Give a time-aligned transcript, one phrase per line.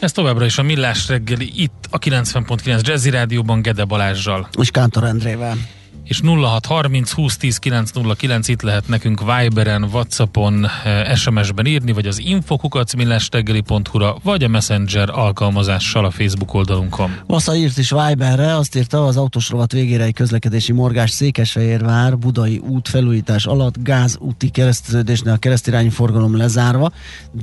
[0.00, 4.48] Ez továbbra is a Millás reggeli itt a 90.9 Jazzy Rádióban Gede Balázsjal.
[4.60, 5.56] És Kántor Endrével
[6.08, 14.16] és 0630 2010 909 itt lehet nekünk Viberen, Whatsappon, eh, SMS-ben írni, vagy az infokukacmillestegeli.hu-ra,
[14.22, 17.16] vagy a Messenger alkalmazással a Facebook oldalunkon.
[17.26, 22.58] Vassa írt is Viberre, azt írta az autós rovat végére egy közlekedési morgás Székesfehérvár, Budai
[22.58, 26.92] út felújítás alatt gázúti kereszteződésnél a keresztirányú forgalom lezárva,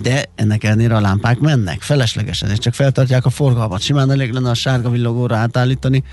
[0.02, 3.82] de ennek ellenére a lámpák mennek feleslegesen, és csak feltartják a forgalmat.
[3.82, 6.04] Simán elég lenne a sárga villogóra átállítani,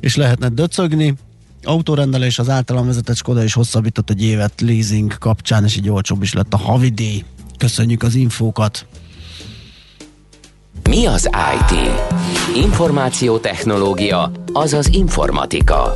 [0.00, 1.14] és lehetne döcögni,
[1.64, 6.32] autórendelés az általam vezetett Skoda is hosszabbított egy évet leasing kapcsán, és így olcsóbb is
[6.32, 7.24] lett a havidíj.
[7.58, 8.86] Köszönjük az infókat!
[10.88, 11.78] Mi az IT?
[12.56, 15.94] Információtechnológia, azaz informatika.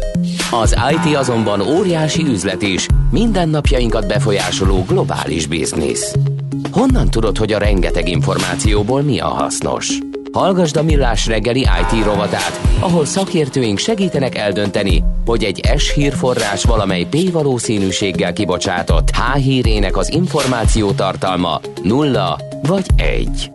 [0.50, 6.14] Az IT azonban óriási üzlet is, mindennapjainkat befolyásoló globális biznisz.
[6.70, 9.98] Honnan tudod, hogy a rengeteg információból mi a hasznos?
[10.36, 17.06] Hallgasd a Millás reggeli IT rovatát, ahol szakértőink segítenek eldönteni, hogy egy S hírforrás valamely
[17.10, 23.50] P valószínűséggel kibocsátott H hírének az információ tartalma nulla vagy egy.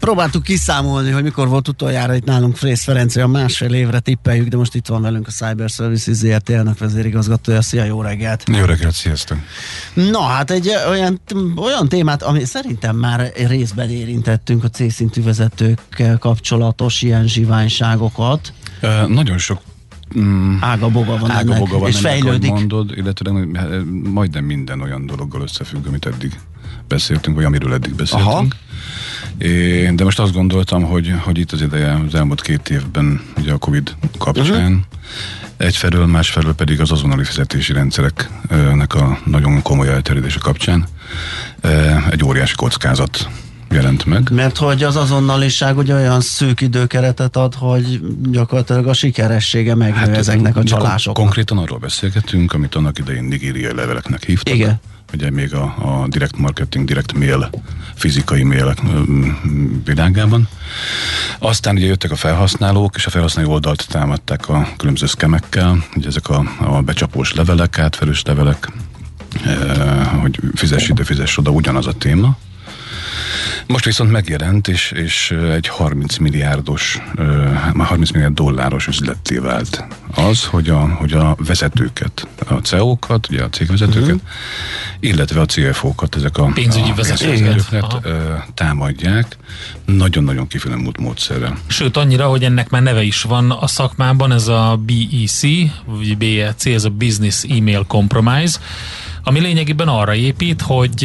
[0.00, 4.56] Próbáltuk kiszámolni, hogy mikor volt utoljára itt nálunk Frész Ferenc, a másfél évre tippeljük, de
[4.56, 7.62] most itt van velünk a Cyber Services ZRT elnök vezérigazgatója.
[7.62, 8.42] Szia, jó reggelt!
[8.58, 9.38] Jó reggelt, sziasztok!
[9.94, 11.20] Na hát egy olyan,
[11.56, 18.52] olyan témát, ami szerintem már részben érintettünk a C-szintű vezetőkkel kapcsolatos ilyen zsiványságokat.
[18.82, 19.60] Uh, nagyon sok
[20.18, 22.50] mm, ágaboga van ágaboga ennek, van és ennek, fejlődik.
[22.50, 23.30] mondod, illetve
[24.12, 26.38] majdnem minden olyan dologgal összefügg, amit eddig
[26.88, 28.28] beszéltünk, vagy amiről eddig beszéltünk.
[28.28, 28.46] Aha.
[29.38, 33.52] É, de most azt gondoltam, hogy, hogy itt az ideje az elmúlt két évben, ugye
[33.52, 34.76] a Covid kapcsán, uh-huh.
[35.56, 40.86] egyfelől, másfelől pedig az azonnali fizetési rendszereknek a nagyon komoly elterjedése kapcsán
[42.10, 43.28] egy óriási kockázat
[43.70, 44.30] jelent meg.
[44.30, 48.00] Mert hogy az azonnaliság ugye olyan szűk időkeretet ad, hogy
[48.30, 51.24] gyakorlatilag a sikeressége megnő hát, ezeknek a csalásoknak.
[51.24, 54.54] Konkrétan arról beszélgetünk, amit annak idején nigériai leveleknek hívtak.
[54.54, 54.80] Igen
[55.12, 57.50] ugye még a, a direct marketing, direct mail,
[57.94, 58.74] fizikai mail
[59.84, 60.48] világában.
[61.38, 66.28] Aztán ugye jöttek a felhasználók, és a felhasználó oldalt támadták a különböző szkemekkel, ugye ezek
[66.28, 68.72] a, a becsapós levelek, átverős levelek,
[70.20, 72.36] hogy fizess ide, fizess oda, ugyanaz a téma.
[73.66, 76.98] Most viszont megjelent, és, és egy 30 milliárdos,
[77.72, 79.84] már 30 milliárd dolláros üzletté vált
[80.14, 84.20] az, hogy a, hogy a vezetőket, a CEO-kat, ugye a cégvezetőket, uh-huh.
[85.00, 87.96] illetve a CFO-kat, ezek a pénzügyi a vezetőket
[88.54, 89.36] támadják
[89.84, 91.58] nagyon-nagyon kifinomult módszerrel.
[91.66, 95.42] Sőt, annyira, hogy ennek már neve is van a szakmában, ez a BEC,
[95.84, 98.58] vagy BEC, ez a Business Email Compromise,
[99.28, 101.04] ami lényegében arra épít, hogy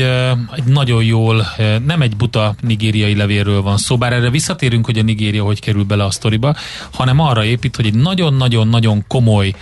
[0.55, 1.45] egy nagyon jól,
[1.85, 5.83] nem egy buta nigériai levélről van szó, bár erre visszatérünk, hogy a Nigéria hogy kerül
[5.83, 6.55] bele a sztoriba,
[6.91, 9.53] hanem arra épít, hogy egy nagyon-nagyon-nagyon komoly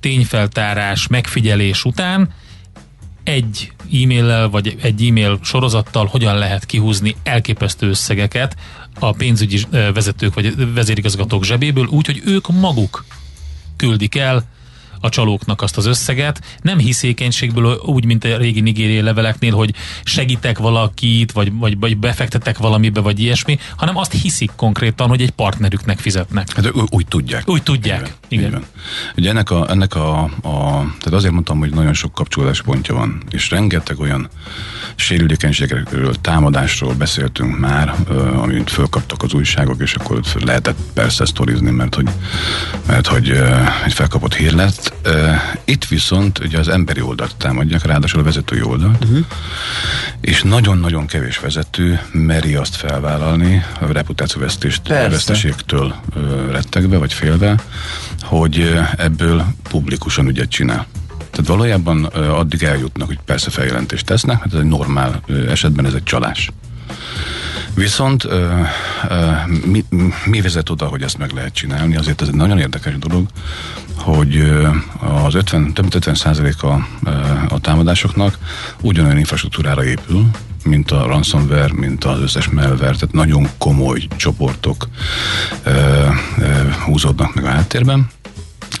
[0.00, 2.28] tényfeltárás, megfigyelés után
[3.22, 3.72] egy
[4.02, 8.56] e-maillel vagy egy e-mail sorozattal hogyan lehet kihúzni elképesztő összegeket
[8.98, 13.04] a pénzügyi vezetők vagy vezérigazgatók zsebéből, úgy, hogy ők maguk
[13.76, 14.44] küldik el
[15.00, 20.58] a csalóknak azt az összeget, nem hiszékenységből úgy, mint a régi nigériai leveleknél, hogy segítek
[20.58, 25.98] valakit, vagy, vagy, vagy befektetek valamibe, vagy ilyesmi, hanem azt hiszik konkrétan, hogy egy partnerüknek
[25.98, 26.52] fizetnek.
[26.52, 27.48] Hát úgy tudják.
[27.48, 28.48] Úgy tudják, igen.
[28.48, 28.64] igen.
[29.16, 30.60] Ugye ennek a, ennek a, a,
[30.98, 34.28] tehát azért mondtam, hogy nagyon sok kapcsolódás pontja van, és rengeteg olyan
[34.94, 37.94] sérülékenységekről, támadásról beszéltünk már,
[38.36, 42.08] amit fölkaptak az újságok, és akkor lehetett persze sztorizni, mert hogy,
[42.86, 43.30] mert hogy
[43.84, 44.87] egy felkapott hír lett,
[45.64, 49.24] itt viszont ugye az emberi oldalt támadják, ráadásul a vezetői oldalt, uh-huh.
[50.20, 55.94] és nagyon-nagyon kevés vezető meri azt felvállalni, a reputációvesztést, veszteségtől
[56.50, 57.54] rettegve vagy félve,
[58.22, 60.86] hogy ebből publikusan ügyet csinál.
[61.30, 66.02] Tehát valójában addig eljutnak, hogy persze feljelentést tesznek, hát ez egy normál esetben ez egy
[66.02, 66.50] csalás.
[67.74, 68.60] Viszont ö,
[69.08, 69.30] ö,
[69.64, 69.84] mi,
[70.24, 71.96] mi vezet oda, hogy ezt meg lehet csinálni?
[71.96, 73.26] Azért ez egy nagyon érdekes dolog,
[73.96, 74.52] hogy
[75.24, 76.86] az 50, több mint 50 százalék a,
[77.48, 78.38] a támadásoknak
[78.80, 80.26] ugyanolyan infrastruktúrára épül,
[80.64, 84.88] mint a ransomware, mint az összes malware, tehát nagyon komoly csoportok
[85.62, 85.70] ö,
[86.38, 88.08] ö, húzódnak meg a háttérben.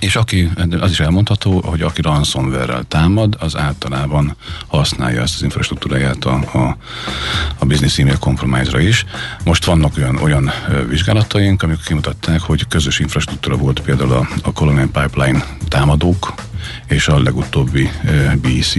[0.00, 0.50] És aki,
[0.80, 4.36] az is elmondható, hogy aki ransomware-rel támad, az általában
[4.66, 6.76] használja ezt az infrastruktúráját a, a,
[7.58, 9.04] a business email compromise-ra is.
[9.44, 10.50] Most vannak olyan, olyan
[10.88, 16.34] vizsgálataink, amik kimutatták, hogy közös infrastruktúra volt például a, a Colonial Pipeline támadók,
[16.86, 17.90] és a legutóbbi
[18.42, 18.74] BEC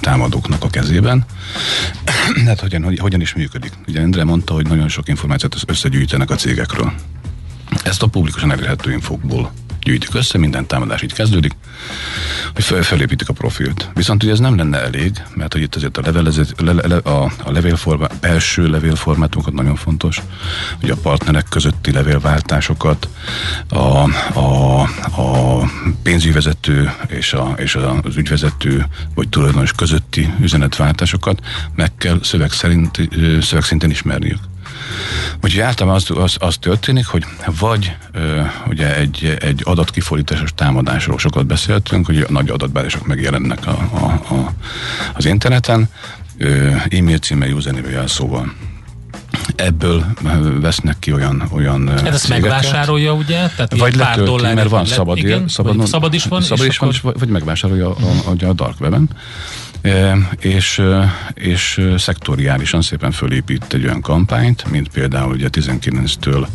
[0.00, 1.24] támadóknak a kezében.
[2.46, 3.72] hát hogyan, hogy, hogyan is működik?
[3.86, 6.92] Ugye Endre mondta, hogy nagyon sok információt összegyűjtenek a cégekről.
[7.82, 9.52] Ezt a publikusan elérhető infokból
[9.88, 11.52] gyűjtik össze, minden támadás így kezdődik,
[12.54, 13.90] hogy fel, a profilt.
[13.94, 17.32] Viszont ugye ez nem lenne elég, mert hogy itt azért a, levelezet, le, le, a,
[17.44, 20.22] a levélforma, belső levélformátumokat nagyon fontos,
[20.80, 23.08] hogy a partnerek közötti levélváltásokat,
[23.68, 23.76] a,
[24.38, 24.80] a,
[25.20, 25.62] a
[26.02, 31.40] pénzügyvezető és, a, és az ügyvezető vagy tulajdonos közötti üzenetváltásokat
[31.74, 33.08] meg kell szöveg, szerint,
[33.40, 34.40] szöveg szinten ismerniük.
[35.42, 37.24] Úgyhogy általában az, az, az történik, hogy
[37.58, 44.34] vagy ö, ugye egy, egy adatkifordításos támadásról sokat beszéltünk, hogy nagy adatbázisok megjelennek a, a,
[44.34, 44.52] a,
[45.14, 45.88] az interneten,
[46.38, 48.52] ö, e-mail címmel, username jelszóval.
[49.56, 50.06] Ebből
[50.60, 53.48] vesznek ki olyan olyan hát ezt megvásárolja, ugye?
[53.48, 56.94] Tehát vagy pár dollár, mert van szabad, igen, szabad, szabad is van, szabad is van,
[56.98, 57.14] akkor...
[57.18, 57.96] vagy megvásárolja a,
[58.26, 59.08] a, a dark web-en
[60.40, 60.82] és,
[61.34, 66.46] és szektoriálisan szépen fölépít egy olyan kampányt, mint például ugye 19-től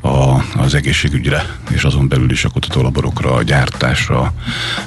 [0.00, 4.32] a, az egészségügyre, és azon belül is a kutatólaborokra, a gyártásra,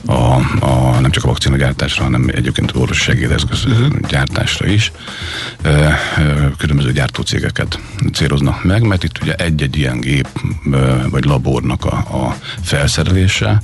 [0.05, 0.13] a,
[0.59, 3.99] a, nem csak a vakcina gyártásra, hanem egyébként orvosi segédeszköz uh-huh.
[4.07, 4.91] gyártásra is
[6.57, 7.79] különböző gyártócégeket
[8.13, 10.27] céloznak meg, mert itt ugye egy-egy ilyen gép
[11.09, 13.61] vagy labornak a, a felszerelése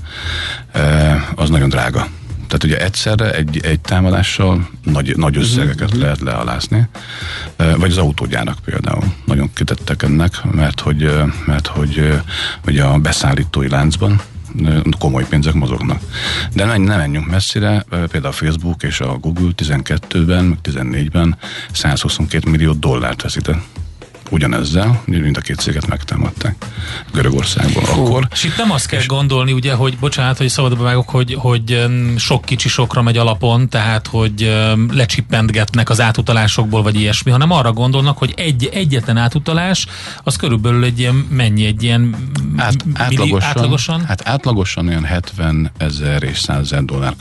[1.35, 2.07] az nagyon drága.
[2.57, 6.01] Tehát ugye egyszerre egy, egy támadással nagy, nagy összegeket uh-huh.
[6.01, 6.87] lehet lealászni,
[7.55, 11.11] vagy az autógyárak például nagyon kitettek ennek, mert hogy,
[11.45, 12.21] mert hogy
[12.67, 14.21] ugye a beszállítói láncban
[14.99, 16.01] komoly pénzek mozognak.
[16.53, 21.37] De nem, nem menjünk messzire, például a Facebook és a Google 12-ben, 14-ben
[21.71, 23.61] 122 millió dollárt veszített
[24.29, 26.65] ugyanezzel, mind a két céget megtámadták
[27.13, 28.05] Görögországból Fú.
[28.05, 28.27] akkor.
[28.31, 31.85] És itt nem azt kell és gondolni, ugye, hogy bocsánat, hogy szabadba vágok, hogy, hogy
[32.17, 34.55] sok kicsi sokra megy alapon, tehát hogy
[34.91, 39.87] lecsippentgetnek az átutalásokból, vagy ilyesmi, hanem arra gondolnak, hogy egy, egyetlen átutalás,
[40.23, 42.15] az körülbelül egy ilyen, mennyi, egy ilyen
[42.57, 44.05] Át, átlagosan, átlagosan?
[44.05, 47.13] Hát átlagosan olyan 70 ezer és 100 ezer dollár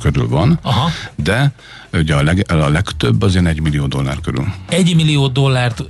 [0.00, 0.90] körül van, Aha.
[1.14, 1.52] de
[1.92, 4.46] ugye a, leg, a legtöbb az ilyen egy millió dollár körül.
[4.68, 5.82] Egy millió dollárt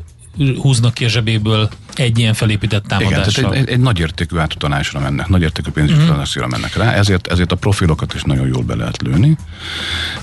[0.59, 3.29] húznak ki a zsebéből egy ilyen felépített támadással.
[3.29, 6.49] Igen, tehát egy, egy nagyértékű átutalásra mennek, nagyértékű pénzügyi uh-huh.
[6.49, 9.37] mennek rá, ezért, ezért a profilokat is nagyon jól be lehet lőni.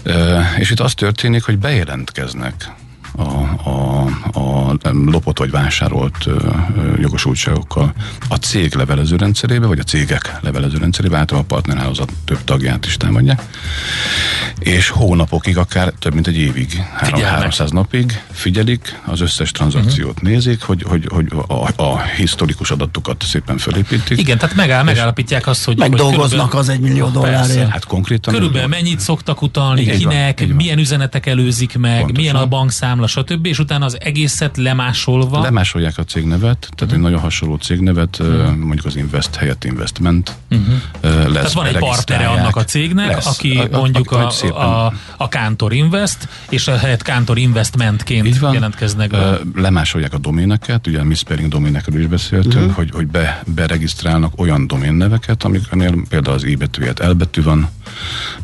[0.03, 2.71] E, és itt az történik, hogy bejelentkeznek
[3.15, 3.23] a,
[3.69, 4.05] a,
[4.39, 4.75] a
[5.05, 6.27] lopott vagy vásárolt
[6.97, 7.93] jogosultságokkal
[8.29, 12.97] a cég levelező rendszerébe, vagy a cégek levelező rendszerébe, általában a partnerhálózat több tagját is
[12.97, 13.41] támadják,
[14.59, 16.83] és hónapokig, akár több mint egy évig,
[17.23, 20.29] 300 napig figyelik, az összes tranzakciót uh-huh.
[20.29, 24.19] nézik, hogy, hogy, hogy a, a historikus adatokat szépen felépítik.
[24.19, 27.69] Igen, tehát megáll, megállapítják azt, hogy megdolgoznak hogy az egy millió dollárért.
[27.69, 28.33] Hát konkrétan.
[28.33, 30.83] Körülbelül mennyit szoktak utalni, így kinek, van, milyen van.
[30.83, 32.21] üzenetek előzik meg, Pontosan.
[32.21, 33.45] milyen a bankszámla, stb.
[33.45, 35.41] És utána az egészet lemásolva.
[35.41, 36.93] Lemásolják a cégnevet, tehát uh-huh.
[36.93, 38.55] egy nagyon hasonló cégnevet, uh-huh.
[38.55, 40.73] mondjuk az Invest helyett Investment uh-huh.
[41.01, 41.33] lesz.
[41.33, 43.25] Tehát van egy partnere annak a cégnek, lesz.
[43.25, 49.09] aki a, mondjuk a, a, a, a Cantor Invest, és a helyett Cantor Investmentként jelentkeznek
[49.09, 49.39] be.
[49.55, 52.73] Lemásolják a doméneket, ugye a mispairing doménekről is beszéltünk, uh-huh.
[52.73, 57.69] hogy, hogy be, beregisztrálnak olyan doménneveket, amiknél például az i betűjét elbetű van,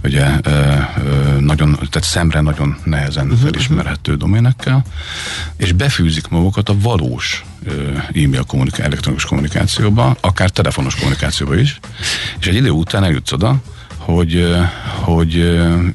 [0.03, 0.27] ugye
[1.39, 3.39] nagyon, tehát szemre nagyon nehezen uh-huh.
[3.39, 4.15] felismerhető
[4.57, 4.83] doménekkel,
[5.57, 7.43] és befűzik magukat a valós
[8.13, 11.79] e-mail kommunikáció, elektronikus kommunikációba, akár telefonos kommunikációba is,
[12.39, 13.61] és egy idő után eljutsz oda,
[14.09, 14.55] hogy,
[15.01, 15.31] hogy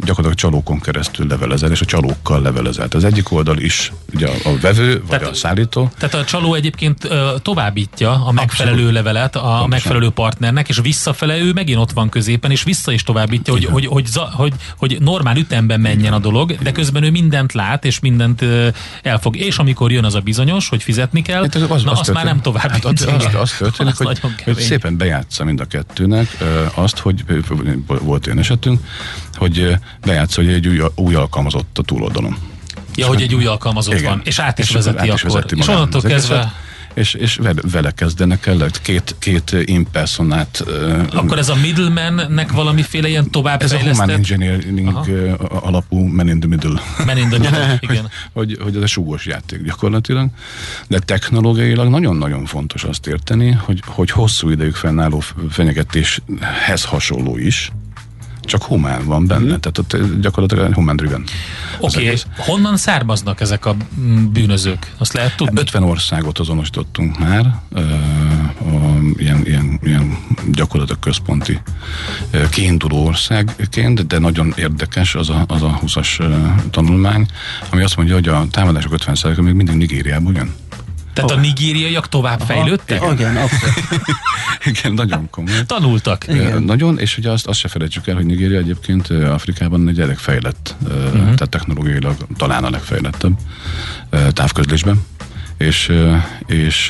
[0.00, 2.86] gyakorlatilag csalókon keresztül levelezel, és a csalókkal levelezel.
[2.90, 5.90] Az egyik oldal is ugye a vevő, vagy tehát, a szállító.
[5.98, 7.08] Tehát a csaló egyébként
[7.42, 8.94] továbbítja a megfelelő Abszolút.
[8.94, 9.68] levelet a Abszolút.
[9.68, 13.86] megfelelő partnernek, és visszafele ő megint ott van középen, és vissza is továbbítja, hogy, hogy,
[13.86, 18.44] hogy, hogy, hogy normál ütemben menjen a dolog, de közben ő mindent lát, és mindent
[19.02, 19.36] elfog.
[19.36, 22.24] És amikor jön az a bizonyos, hogy fizetni kell, hát az, na az azt már
[22.24, 22.70] nem tovább.
[22.70, 26.36] Hát az, az, az történik, az hogy, hogy szépen bejátsza mind a kettőnek
[26.74, 27.24] azt, hogy
[28.04, 28.80] volt olyan esetünk,
[29.34, 32.36] hogy bejátsz, hogy egy új, új alkalmazott a túloldalon.
[32.96, 34.10] Ja, hogy egy új alkalmazott Igen.
[34.10, 35.32] van, és át is és vezeti át is akkor.
[35.32, 36.52] Vezeti és onnantól kezdve
[36.94, 40.64] és, és vele kezdenek el, két, két impersonát.
[41.12, 43.90] Akkor ez a middleman-nek valamiféle ilyen továbbfejlesztett...
[43.90, 45.34] Ez a human engineering Aha.
[45.48, 46.80] alapú man in the middle.
[47.06, 48.08] Man in the middle, igen.
[48.32, 50.28] hogy, hogy ez a súgos játék gyakorlatilag,
[50.86, 57.72] de technológiailag nagyon-nagyon fontos azt érteni, hogy, hogy hosszú idejük fennálló fenyegetéshez hasonló is,
[58.44, 59.58] csak humán van benne, mm.
[59.60, 61.24] tehát ott gyakorlatilag human driven.
[61.78, 62.16] Oké, okay.
[62.36, 64.92] honnan származnak ezek a mm, bűnözők?
[64.98, 65.60] Azt lehet tudni?
[65.60, 67.82] 50 országot azonosítottunk már, uh,
[68.60, 70.18] uh, ilyen, ilyen, ilyen
[70.52, 71.60] gyakorlatilag központi
[72.32, 77.26] uh, kiinduló országként, de nagyon érdekes az a, az a 20-as uh, tanulmány,
[77.70, 80.54] ami azt mondja, hogy a támadások 50 még mindig Nigériából jön.
[81.14, 81.36] Tehát oh.
[81.36, 83.02] a nigériaiak tovább Aha, fejlődtek?
[83.02, 83.48] Igen, igen,
[84.70, 85.64] igen, nagyon komoly.
[85.66, 86.24] Tanultak.
[86.28, 86.62] Igen.
[86.62, 91.12] Nagyon, és ugye azt, azt se felejtsük el, hogy Nigéria egyébként Afrikában egy legfejlett, uh-huh.
[91.12, 93.38] tehát technológiailag talán a legfejlettebb
[94.32, 95.02] távközlésben
[95.66, 95.92] és,
[96.46, 96.88] és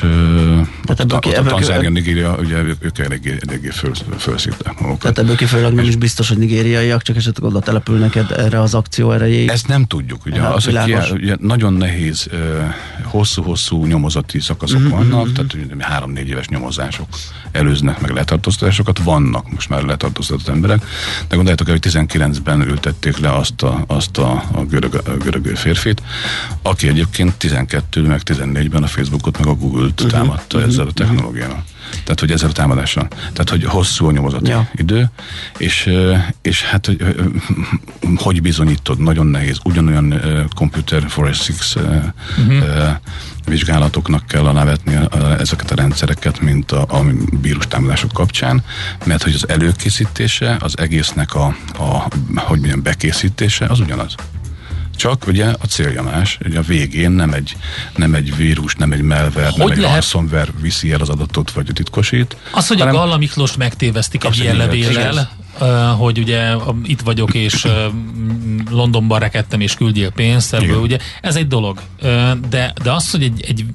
[0.83, 4.99] Tehát ebből ki, ebből a Tanzánia, Nigéria, ugye ők eléggé, eléggé föl, felszívták magukat.
[4.99, 9.11] Tehát ebből kifolyólag nem is biztos, hogy nigériaiak, csak esetleg oda települnek erre az akció
[9.11, 9.49] erejéig.
[9.49, 12.29] Ezt nem tudjuk, ugye, az, hogy ki, ugye nagyon nehéz,
[13.03, 15.45] hosszú-hosszú nyomozati szakaszok uh-huh, vannak, uh-huh.
[15.47, 17.07] tehát három-négy éves nyomozások
[17.51, 20.85] előznek meg letartóztatásokat, vannak most már letartóztatott emberek,
[21.27, 25.45] de gondoljátok el, hogy 19-ben ültették le azt a, azt a, a, görög, a görög
[25.55, 26.01] férfit,
[26.61, 28.23] aki egyébként 12 meg
[28.65, 31.63] 14-ben a Facebookot meg a Google-t uh-huh, támadta uh-huh, ezzel a technológiával.
[32.03, 33.07] Tehát, hogy ezzel a támadással.
[33.07, 34.69] Tehát, hogy hosszú a nyomozati ja.
[34.75, 35.09] idő,
[35.57, 35.89] és,
[36.41, 37.15] és hát, hogy,
[38.15, 39.59] hogy bizonyítod, nagyon nehéz.
[39.63, 42.03] Ugyanolyan uh, computer forensics uh,
[42.37, 42.89] uh-huh.
[43.45, 44.99] vizsgálatoknak kell alávetni
[45.39, 47.03] ezeket a rendszereket, mint a, a
[47.41, 48.63] vírus támadások kapcsán,
[49.05, 51.45] mert hogy az előkészítése, az egésznek a,
[51.77, 54.15] a hogy mondjam, bekészítése, az ugyanaz.
[54.95, 57.55] Csak ugye a célja más, ugye a végén nem egy,
[57.95, 59.91] nem egy vírus, nem egy hogy nem egy lehet...
[59.91, 62.37] ransomware viszi el az adatot, vagy titkosít.
[62.51, 62.95] Az, hogy hanem...
[62.95, 65.29] a Galla Miklós megtévesztik egy ilyen levéllel,
[65.97, 67.67] hogy ugye itt vagyok, és
[68.69, 71.79] Londonban rekedtem, és küldjél pénzt ebből, ugye ez egy dolog.
[72.49, 73.65] De, de az, hogy egy, egy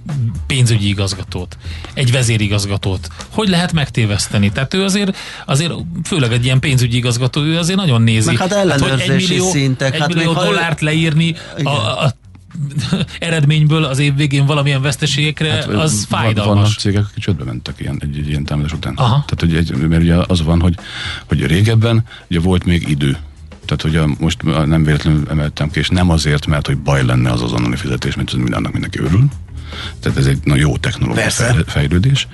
[0.46, 1.56] pénzügyi igazgatót,
[1.94, 4.52] egy vezérigazgatót, hogy lehet megtéveszteni?
[4.52, 5.72] Tehát ő azért, azért
[6.04, 8.26] főleg egy ilyen pénzügyi igazgató, ő azért nagyon nézi.
[8.26, 9.94] Meg hát ellenőrzési hát, hogy egy millió, szintek.
[9.94, 12.14] Egy hát millió dollárt leírni a, a
[13.18, 16.54] eredményből az év végén valamilyen veszteségekre, hát, az fájdalmas.
[16.54, 18.94] Vannak cégek, akik csődbe mentek ilyen, egy, egy ilyen támadás után.
[18.94, 19.24] Aha.
[19.26, 20.74] Tehát, hogy egy, mert ugye az van, hogy,
[21.28, 23.18] hogy régebben ugye volt még idő.
[23.64, 27.42] Tehát, hogy most nem véletlenül emeltem ki, és nem azért, mert hogy baj lenne az
[27.42, 29.24] azonnali fizetés, mint mindennek mindenki örül,
[30.00, 31.54] tehát ez egy nagyon jó technológiai Persze.
[31.66, 32.28] fejlődés.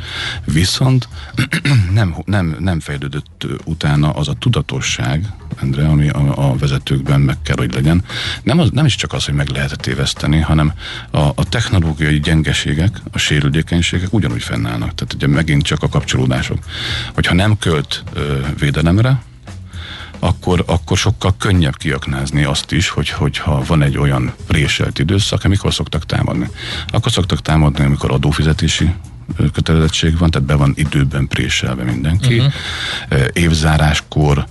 [0.45, 1.09] Viszont
[1.93, 7.57] nem, nem, nem fejlődött utána az a tudatosság, Endre, ami a, a vezetőkben meg kell,
[7.57, 8.05] hogy legyen.
[8.43, 10.73] Nem, az, nem is csak az, hogy meg lehet téveszteni, hanem
[11.11, 14.95] a, a technológiai gyengeségek, a sérülékenységek ugyanúgy fennállnak.
[14.95, 16.59] Tehát ugye megint csak a kapcsolódások.
[17.15, 19.23] Hogyha nem költ ö, védelemre,
[20.19, 25.75] akkor, akkor sokkal könnyebb kiaknázni azt is, hogy, hogyha van egy olyan préselt időszak, amikor
[25.75, 26.49] szoktak támadni.
[26.89, 28.95] Akkor szoktak támadni, amikor adófizetési
[29.53, 32.39] kötelezettség van, tehát be van időben préselve mindenki.
[32.39, 32.53] Uh-huh.
[33.33, 34.47] Évzáráskor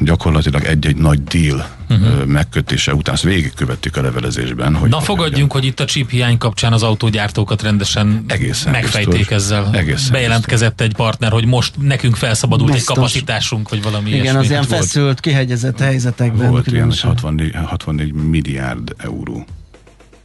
[0.00, 2.24] gyakorlatilag egy-egy nagy deal uh-huh.
[2.24, 4.74] megkötése után, azt végigkövettük a levelezésben.
[4.74, 9.36] Hogy Na fogadjunk, hogy itt a chip hiány kapcsán az autógyártókat rendesen egészen megfejték biztos,
[9.36, 9.70] ezzel.
[9.72, 10.86] Egészen Bejelentkezett biztos.
[10.86, 12.88] egy partner, hogy most nekünk felszabadult biztos.
[12.88, 14.38] egy kapacitásunk, vagy valami Igen, ilyesmi.
[14.38, 16.50] az ilyen feszült, kihegyezett helyzetekben.
[16.50, 19.46] Volt ilyen, 64, 64 milliárd euró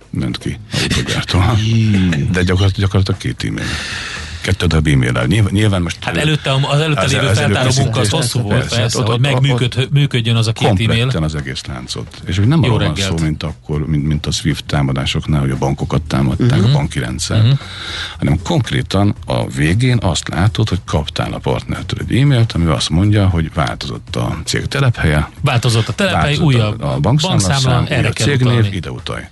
[0.09, 1.39] ment ki autógyártó.
[2.31, 3.67] De gyakorlatilag, gyakorlatilag két e-mail.
[4.41, 6.03] Kettő darab e-mail nyilván, nyilván most...
[6.03, 9.19] Hát előtte, az előtte lévő az feltáró munka az hosszú volt, persze, persze, ott, hogy
[9.19, 11.07] megműködjön az a két e-mail.
[11.07, 12.21] az egész láncot.
[12.25, 15.57] És hogy nem arról van szó, mint akkor, mint, mint a SWIFT támadásoknál, hogy a
[15.57, 16.69] bankokat támadták, uh-huh.
[16.69, 17.59] a banki rendszer, uh-huh.
[18.17, 23.27] hanem konkrétan a végén azt látod, hogy kaptál a partnertől egy e-mailt, ami azt mondja,
[23.27, 25.29] hogy változott a cég telephelye.
[25.41, 29.23] Változott a telephely, újabb a bankszámla, erre a cégnév, ide utalj.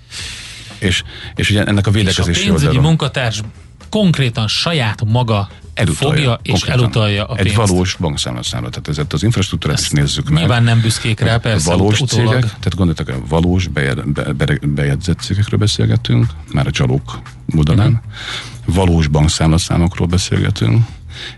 [0.79, 1.03] És,
[1.35, 3.41] és ugye ennek a védekezési És a pénzügyi oldalon, munkatárs
[3.89, 7.49] konkrétan saját maga elutalja, fogja és elutalja a pénzt.
[7.49, 8.69] Egy valós bankszámlaszámra.
[8.69, 10.39] Tehát ezért az infrastruktúrát is nézzük meg.
[10.39, 11.69] Nyilván nem büszkék rá, persze.
[11.69, 16.71] Valós ut- cégek, tehát gondoltak, a valós bejed, be, be, bejegyzett cégekről beszélgetünk, már a
[16.71, 17.21] csalók
[17.55, 17.87] oldalán.
[17.87, 18.75] Uh-huh.
[18.75, 20.85] Valós bankszámlaszámokról beszélgetünk,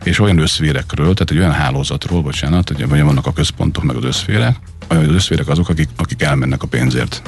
[0.03, 4.55] és olyan összvérekről, tehát egy olyan hálózatról, bocsánat, hogy vannak a központok meg az összvérek,
[4.87, 7.21] az összvérek azok, akik, akik elmennek a pénzért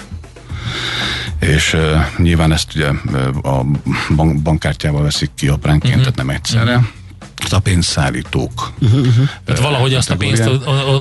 [1.40, 1.82] és uh,
[2.18, 2.88] nyilván ezt ugye
[3.44, 3.66] a
[4.16, 6.14] bank, bankkártyával veszik ki apránként, uh-huh.
[6.14, 6.76] tehát nem egyszerre.
[6.76, 6.88] Uh-huh.
[7.50, 8.72] a pénzszállítók.
[8.80, 9.16] Uh-huh.
[9.46, 10.50] Tehát valahogy azt a pénzt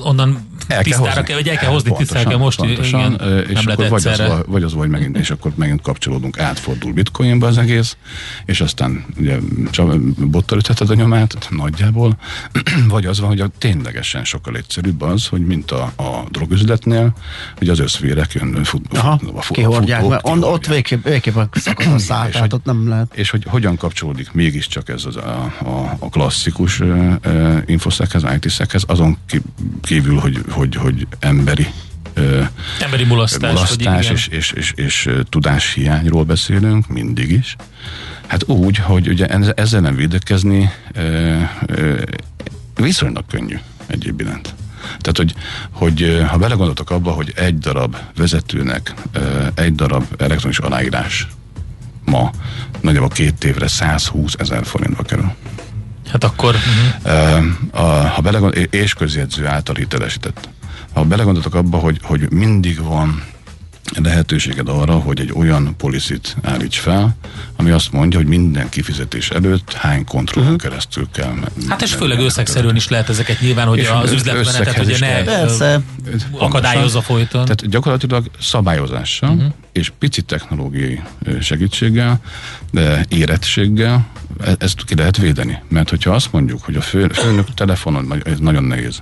[0.03, 3.45] onnan el tisztára kell, kell, vagy el kell hozni, pontosan, tisztára kell most, pontosan, igen,
[3.49, 7.57] és akkor vagy az, vagy az, vagy megint, és akkor megint kapcsolódunk, átfordul bitcoinba az
[7.57, 7.97] egész,
[8.45, 9.37] és aztán ugye
[9.71, 12.17] csak bottal ütheted a nyomát, nagyjából,
[12.87, 17.13] vagy az van, hogy a ténylegesen sokkal egyszerűbb az, hogy mint a, a drogüzletnél,
[17.57, 21.93] hogy az összvérek jön, fut, Aha, a, fut, kihordják, futók, mert ott végképp, végképp szakad
[21.93, 23.15] a szál, és tehát ott nem lehet.
[23.15, 29.17] És hogy hogyan kapcsolódik mégiscsak ez az a, a, a klasszikus uh, infoszekhez, IT-szekhez, azon
[29.81, 31.67] kívül, hogy, hogy, hogy emberi
[32.79, 37.55] emberi mulasztás, mulasztás és, és, és, és, tudáshiányról beszélünk mindig is.
[38.27, 40.71] Hát úgy, hogy ugye ezzel nem védekezni
[42.75, 44.53] viszonylag könnyű egyéb iránt.
[44.81, 45.33] Tehát, hogy,
[45.71, 48.93] hogy ha belegondoltok abba, hogy egy darab vezetőnek
[49.55, 51.27] egy darab elektronis aláírás
[52.05, 52.31] ma
[52.81, 55.33] nagyjából két évre 120 ezer forintba kerül.
[56.09, 56.55] Hát akkor...
[56.55, 57.45] Uh-huh.
[57.71, 60.49] A, ha belegondol, és közjegyző által hitelesített.
[60.93, 63.23] Ha belegondoltok abba, hogy, hogy mindig van
[64.03, 67.15] lehetőséged arra, hogy egy olyan policit állíts fel,
[67.55, 70.69] ami azt mondja, hogy minden kifizetés előtt hány kontrollon uh-huh.
[70.69, 71.33] keresztül kell.
[71.67, 75.81] Hát és főleg összegszerűen is lehet ezeket nyilván, hogy és az üzletmenetet ugye ne Persze.
[76.31, 77.43] akadályozza folyton.
[77.43, 79.51] Tehát gyakorlatilag szabályozással uh-huh.
[79.71, 81.01] és pici technológiai
[81.41, 82.19] segítséggel,
[82.71, 84.07] de érettséggel
[84.43, 85.61] e- ezt ki lehet védeni.
[85.67, 89.01] Mert hogyha azt mondjuk, hogy a fő, főnök telefonon, ez nagyon nehéz.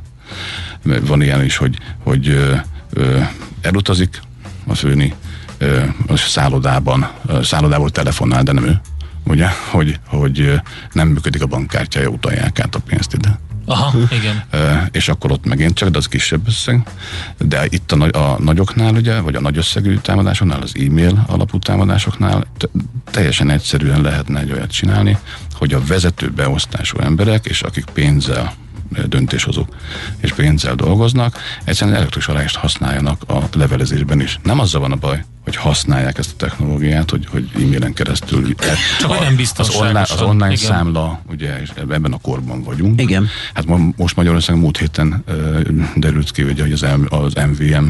[0.83, 2.55] Van ilyen is, hogy, hogy ö,
[2.93, 3.19] ö,
[3.61, 4.21] elutazik,
[4.67, 5.13] a főni
[6.07, 7.09] a szállodában,
[7.41, 8.81] szállodából telefonál, de nem ő,
[9.23, 10.61] ugye, hogy, hogy
[10.91, 13.39] nem működik a bankkártyája, utalják át a pénzt ide.
[13.65, 14.43] Aha, igen.
[14.91, 16.87] És akkor ott megint csak, de az kisebb összeg.
[17.37, 22.45] De itt a, a nagyoknál, ugye, vagy a nagy összegű támadásoknál, az e-mail alapú támadásoknál
[23.11, 25.17] teljesen egyszerűen lehetne egy olyat csinálni,
[25.53, 28.53] hogy a vezető beosztású emberek, és akik pénzzel
[29.07, 29.75] döntéshozók
[30.19, 34.39] és pénzzel dolgoznak, egyszerűen elektronikus aláírást használjanak a levelezésben is.
[34.43, 38.55] Nem azzal van a baj, hogy használják ezt a technológiát, hogy, hogy e-mailen keresztül.
[38.99, 40.71] Csak a, nem az online, az online igen.
[40.71, 43.01] számla, ugye, és ebben a korban vagyunk.
[43.01, 43.27] Igen.
[43.53, 43.65] Hát
[43.95, 45.59] most Magyarországon múlt héten uh,
[45.95, 47.89] derült ki, ugye, hogy az, M, az MVM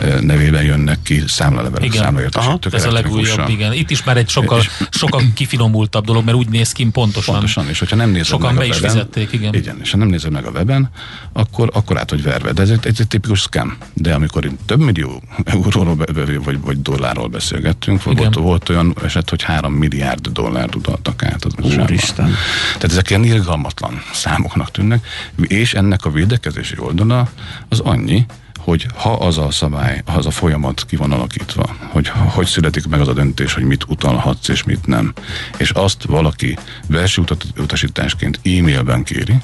[0.00, 2.74] uh, nevében jönnek ki számlalevelek, számlaértesítők.
[2.74, 3.72] Ez a legújabb, igen.
[3.72, 7.34] Itt is már egy sokkal, és, sokkal kifinomultabb dolog, mert úgy néz ki pontosan.
[7.34, 9.54] Pontosan, és hogyha nem nézed Sokan meg be is weben, fizették, igen.
[9.54, 10.90] Igen, és ha nem nézed meg a weben,
[11.32, 12.52] akkor, akkor át, hogy verve.
[12.52, 13.76] De ez egy, ez egy tipikus scam.
[13.92, 15.96] De amikor több millió euróról
[16.44, 18.02] vagy, vagy dollárról beszélgettünk.
[18.02, 22.34] Volt, volt olyan eset, hogy 3 milliárd dollárt utaltak át az Úristen.
[22.64, 25.06] Tehát ezek ilyen irgalmatlan számoknak tűnnek,
[25.42, 27.28] és ennek a védekezési oldala
[27.68, 28.26] az annyi,
[28.58, 32.86] hogy ha az a szabály, ha az a folyamat ki van alakítva, hogy hogy születik
[32.86, 35.12] meg az a döntés, hogy mit utalhatsz és mit nem,
[35.56, 37.22] és azt valaki belső
[37.58, 39.34] utasításként e-mailben kéri,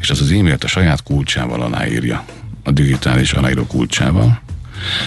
[0.00, 2.24] és az az e-mailt a saját kulcsával aláírja,
[2.64, 4.40] a digitális aláíró kulcsával,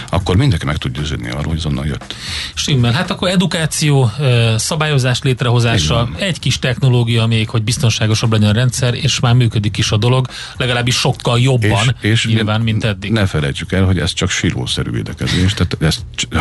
[0.08, 2.14] akkor mindenki meg tud győződni arról, hogy azonnal jött.
[2.54, 2.92] Stimmel.
[2.92, 4.10] Hát akkor edukáció,
[4.56, 9.90] szabályozás létrehozása, egy kis technológia még, hogy biztonságosabb legyen a rendszer, és már működik is
[9.90, 13.12] a dolog, legalábbis sokkal jobban és, és nyilván, mint eddig.
[13.12, 15.96] Ne felejtsük el, hogy ez csak sírószerű védekezés, tehát ez,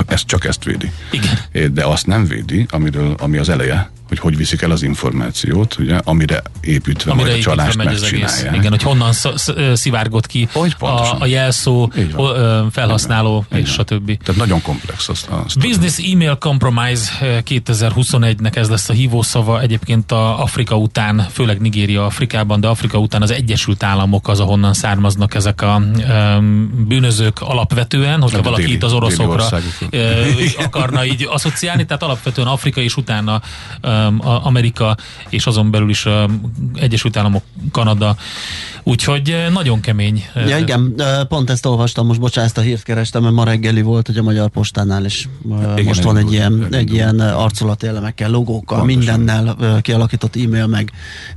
[0.08, 0.92] ez csak ezt védi.
[1.12, 1.74] Igen.
[1.74, 6.00] De azt nem védi, amiről, ami az eleje, hogy hogy viszik el az információt, ugye,
[6.04, 8.56] amire építve amire majd a csalást megcsinálják.
[8.56, 9.12] Igen, hogy honnan
[9.74, 11.92] szivárgott ki hogy a, a jelszó
[12.72, 13.64] felhasználó, Igen.
[13.64, 14.18] és többi.
[14.18, 15.10] Tehát nagyon komplex.
[15.10, 16.12] Azt, azt Business tudom.
[16.12, 19.62] Email Compromise 2021-nek ez lesz a hívószava.
[19.62, 24.74] Egyébként a Afrika után, főleg Nigéria Afrikában, de Afrika után az Egyesült Államok az, ahonnan
[24.74, 25.82] származnak ezek a
[26.38, 29.50] um, bűnözők alapvetően, hogyha valaki déli, itt az oroszokra
[30.58, 33.42] akarna így asszociálni, tehát alapvetően Afrika és utána
[33.84, 34.98] um, Amerika,
[35.30, 36.08] és azon belül is
[36.76, 38.16] Egyesült Államok, Kanada.
[38.84, 40.26] Úgyhogy nagyon kemény.
[40.48, 40.96] Ja, igen,
[41.28, 44.24] pont ezt olvastam, most bocsánat, ezt a hírt kerestem, mert ma reggeli volt, hogy a
[44.24, 45.30] Magyar Postánál is
[45.76, 49.20] igen, most van egy ilyen, egy ilyen arculati elemekkel, logókkal, Pontosan.
[49.20, 50.92] mindennel kialakított e-mail, meg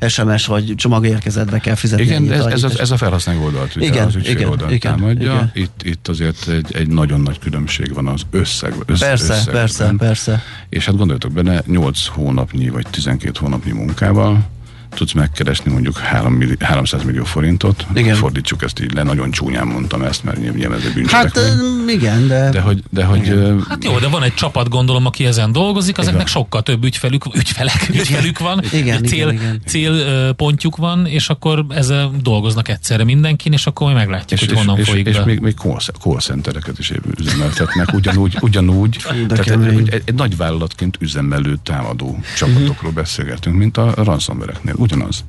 [0.08, 2.04] SMS, vagy csomagérkezetbe kell fizetni.
[2.04, 5.32] Igen, ez, ez, a, ez a felhasználó oldalt, ugye, igen, az igen, oldalt igen, támadja.
[5.32, 5.50] Igen.
[5.54, 8.74] Itt, itt azért egy, egy nagyon nagy különbség van az összeg.
[8.86, 9.54] Össz, persze, összegben.
[9.54, 10.42] persze, persze.
[10.72, 14.48] És hát gondoljatok benne, 8 hónapnyi vagy 12 hónapnyi munkával
[14.94, 17.86] tudsz megkeresni mondjuk 3 milli, 300 millió forintot.
[17.94, 18.16] Igen.
[18.16, 21.44] Fordítsuk ezt így le, nagyon csúnyán mondtam ezt, mert nyilván ez egy bűncselekmény.
[21.44, 22.50] Hát igen, de...
[22.50, 23.64] De hogy, de hogy igen.
[23.68, 27.88] Hát jó, de van egy csapat gondolom, aki ezen dolgozik, azoknak sokkal több ügyfelük, ügyfelek,
[27.92, 29.60] ügyfelük van, igen, cél, igen, igen.
[29.66, 34.78] célpontjuk van, és akkor ezzel dolgoznak egyszerre mindenkin, és akkor majd meglátjuk, és, hogy honnan
[34.78, 35.20] és, folyik és, be.
[35.20, 35.54] És még, még
[36.02, 38.96] call centereket is üzemeltetnek, ugyanúgy, ugyanúgy
[39.28, 45.24] tehát egy, egy, egy nagy vállalatként üzemelő támadó csapatokról beszélgetünk, mint a ransomware ugyanaz.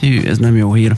[0.00, 0.96] Hű, ez nem jó hír.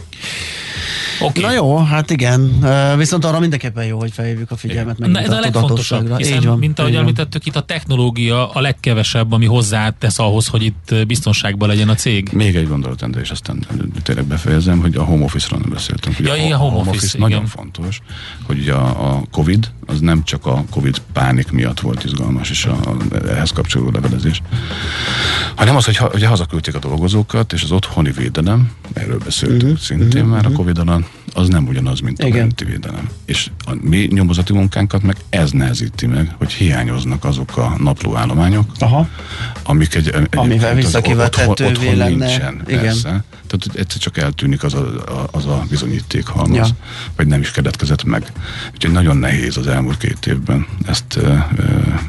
[1.20, 1.42] Okay.
[1.42, 2.64] Na jó, hát igen.
[2.96, 4.99] Viszont arra mindenképpen jó, hogy felhívjuk a figyelmet.
[4.99, 8.61] Meg Na, ez a legfontosabb, hiszen, így van, mint ahogy említettük, itt a technológia a
[8.61, 12.29] legkevesebb, ami hozzátesz ahhoz, hogy itt biztonságban legyen a cég.
[12.33, 13.66] Még egy gondolat, Endre, és aztán
[14.03, 16.18] tényleg befejezem, hogy a home office-ról nem beszéltünk.
[16.20, 18.01] Ugye ja, a, a home, home office, office nagyon fontos,
[18.42, 22.72] hogy a, a Covid, az nem csak a Covid pánik miatt volt izgalmas, és a,
[22.72, 22.96] a,
[23.29, 24.42] ehhez kapcsolódó levelezés,
[25.55, 29.79] hanem az, hogy ha, ugye hazaküldték a dolgozókat, és az otthoni védelem, erről beszéltünk uh-huh,
[29.79, 30.55] szintén uh-huh, már uh-huh.
[30.55, 33.08] a Covid alatt, az nem ugyanaz, mint a menti védelem.
[33.24, 39.08] És a mi nyomozati munkánkat meg ez nehezíti meg, hogy hiányoznak azok a naplóállományok, Aha.
[39.62, 42.26] amik egy, egy Amivel visszakivethetővé lenne.
[42.26, 42.80] Nincsen, Igen.
[42.80, 43.24] Persze.
[43.46, 46.76] Tehát egyszer csak eltűnik az a, az a bizonyíték halmaz, ja.
[47.16, 48.32] vagy nem is keletkezett meg.
[48.74, 51.48] Úgyhogy nagyon nehéz az elmúlt két évben ezt e, e,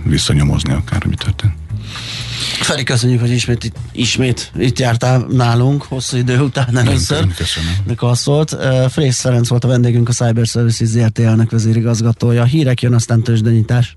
[0.03, 1.53] visszanyomozni, akár mi történt.
[2.59, 7.27] Feri, köszönjük, hogy ismét, itt, ismét itt jártál nálunk, hosszú idő után először.
[7.35, 8.89] Köszönöm.
[8.89, 12.43] Frész Ferenc volt a vendégünk, a Cyber Services ZRT elnök vezérigazgatója.
[12.43, 13.95] Hírek jön, aztán tőzsdenyítás.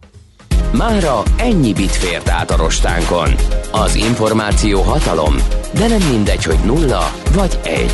[0.73, 3.35] Mára ennyi bit fért át a rostánkon.
[3.71, 5.37] Az információ hatalom,
[5.75, 7.93] de nem mindegy, hogy nulla vagy egy.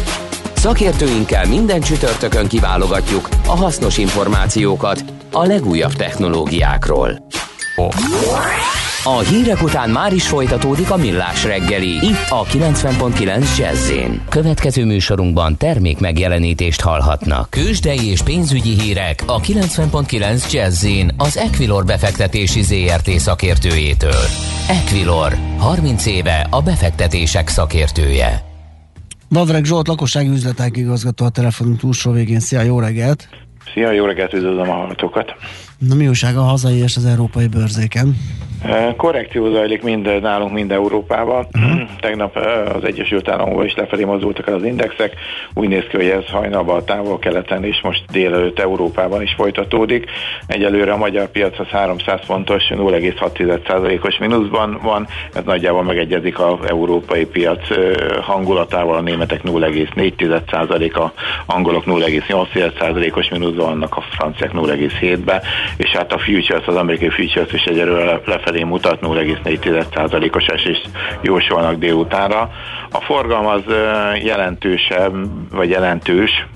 [0.55, 7.27] Szakértőinkkel minden csütörtökön kiválogatjuk a hasznos információkat a legújabb technológiákról.
[7.77, 8.86] Oh.
[9.09, 11.89] A hírek után már is folytatódik a millás reggeli.
[11.89, 13.93] Itt a 90.9 jazz
[14.29, 17.51] Következő műsorunkban termék megjelenítést hallhatnak.
[17.51, 24.25] Kősdei és pénzügyi hírek a 90.9 jazz az Equilor befektetési ZRT szakértőjétől.
[24.69, 28.43] Equilor, 30 éve a befektetések szakértője.
[29.29, 32.41] Vavreg Zsolt, lakossági üzletek igazgató a telefonunk túlsó végén.
[32.41, 33.29] Szia, jó reggelt!
[33.73, 35.35] Szia, jó reggelt, üdvözlöm a hallgatókat!
[35.79, 38.17] Na mi újság a hazai és az európai bőrzéken?
[38.97, 41.47] Korrekció zajlik mind nálunk, mind Európában.
[41.59, 41.81] Uh-huh.
[42.01, 42.37] Tegnap
[42.75, 45.15] az Egyesült Államokban is lefelé mozdultak el az indexek.
[45.55, 50.11] Úgy néz ki, hogy ez hajnalban a távol-keleten és most délelőtt Európában is folytatódik.
[50.47, 55.07] Egyelőre a magyar piac az 300 pontos 0,6%-os mínuszban van.
[55.35, 57.69] Ez nagyjából megegyezik az európai piac
[58.21, 58.97] hangulatával.
[58.97, 61.13] A németek 0,4%, a
[61.47, 65.41] angolok 0,8%-os mínuszban vannak, a franciák 0,7-ben,
[65.77, 70.89] és hát a futures, az amerikai futures is egyelőre lefelé felé mutat 0,4%-os esést
[71.23, 72.51] jósolnak délutánra.
[72.91, 73.63] A forgalom az
[74.23, 75.15] jelentősebb,
[75.51, 76.47] vagy jelentős,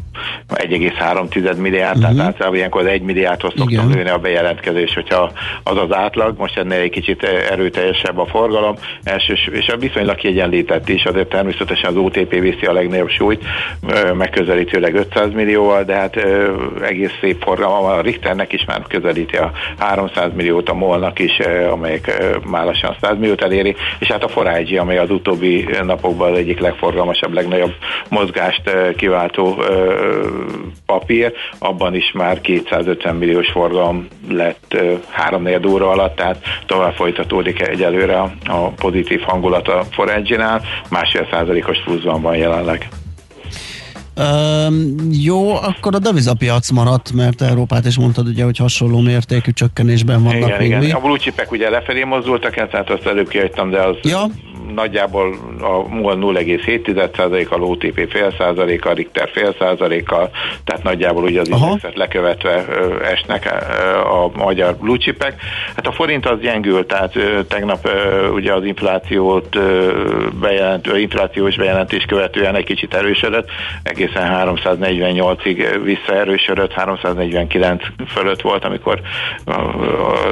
[0.49, 2.01] 1,3 milliárd, uh-huh.
[2.01, 2.21] tehát mhm.
[2.21, 6.81] általában ilyenkor az 1 milliárdhoz szoktam lőni a bejelentkezés, hogyha az az átlag, most ennél
[6.81, 12.31] egy kicsit erőteljesebb a forgalom, elsős, és a viszonylag kiegyenlített is, azért természetesen az OTP
[12.31, 13.45] viszi a legnagyobb súlyt,
[14.15, 16.17] megközelítőleg 500 millióval, de hát
[16.83, 21.39] egész szép forgalom, a Richternek is már közelíti a 300 milliót, a Molnak is,
[21.71, 26.39] amelyek már lassan 100 milliót eléri, és hát a Forágyi, amely az utóbbi napokban az
[26.39, 27.75] egyik legforgalmasabb, legnagyobb
[28.09, 29.63] mozgást kiváltó
[30.87, 34.77] papír, abban is már 250 milliós forgalom lett
[35.09, 41.83] három óra alatt, tehát tovább folytatódik egyelőre a, a pozitív hangulat a Forenginál, másfél százalékos
[41.85, 42.89] pluszban van jelenleg.
[44.17, 50.23] Um, jó, akkor a devizapiac maradt, mert Európát is mondtad ugye, hogy hasonló mértékű csökkenésben
[50.23, 50.83] vannak igen, igen.
[50.83, 50.91] Mi?
[50.91, 54.27] A blue chipek ugye lefelé mozdultak, tehát azt előbb kihagytam, de az ja
[54.75, 60.31] nagyjából a MOL 0,7%, a OTP fél százaléka, a Richter fél százaléka,
[60.65, 62.65] tehát nagyjából ugye az indexet lekövetve
[63.03, 63.53] esnek
[64.05, 65.35] a magyar blue chipek.
[65.77, 67.15] Hát a forint az gyengül, tehát
[67.49, 67.89] tegnap
[68.33, 69.59] ugye az inflációt
[70.41, 73.49] bejelentő, inflációs bejelentés követően egy kicsit erősödött,
[73.83, 79.01] egészen 348-ig visszaerősödött, 349 fölött volt, amikor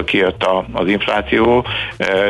[0.05, 1.67] kijött az infláció,